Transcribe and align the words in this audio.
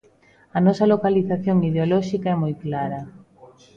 A 0.57 0.59
nosa 0.65 0.85
localización 0.93 1.57
ideolóxica 1.69 2.27
é 2.31 2.37
moi 2.43 2.53
clara. 2.63 3.01